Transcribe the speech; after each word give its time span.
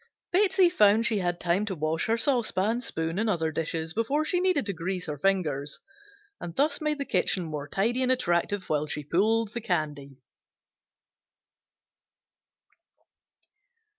Betsey 0.31 0.67
found 0.67 1.05
she 1.05 1.19
had 1.19 1.39
time 1.39 1.63
to 1.67 1.75
wash 1.75 2.07
her 2.07 2.17
saucepan, 2.17 2.81
spoon 2.81 3.19
and 3.19 3.29
other 3.29 3.51
dishes 3.51 3.93
before 3.93 4.25
she 4.25 4.39
needed 4.39 4.65
to 4.65 4.73
grease 4.73 5.05
her 5.05 5.15
fingers, 5.15 5.77
and 6.39 6.55
thus 6.55 6.81
made 6.81 6.97
the 6.97 7.05
kitchen 7.05 7.43
more 7.43 7.67
tidy 7.69 8.01
and 8.01 8.11
attractive 8.11 8.67
while 8.67 8.87
she 8.87 9.03
pulled 9.03 9.53
the 9.53 9.61
candy. 9.61 10.15